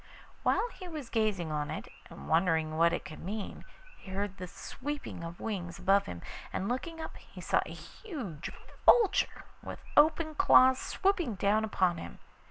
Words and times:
While 0.41 0.67
he 0.73 0.87
was 0.87 1.11
gazing 1.11 1.51
on 1.51 1.69
it 1.69 1.87
and 2.09 2.27
wondering 2.27 2.75
what 2.75 2.91
it 2.91 3.05
could 3.05 3.19
mean, 3.19 3.65
he 3.97 4.09
heard 4.09 4.37
the 4.37 4.47
sweeping 4.47 5.23
of 5.23 5.39
wings 5.39 5.77
above 5.77 6.07
him, 6.07 6.23
and 6.51 6.67
looking 6.67 6.99
up 6.99 7.17
he 7.17 7.39
saw 7.39 7.61
a 7.67 7.71
huge 7.75 8.49
vulture 8.83 9.43
with 9.61 9.83
open 9.95 10.33
claws 10.33 10.79
swooping 10.79 11.35
down 11.35 11.63
upon 11.63 11.97
him. 11.99 12.17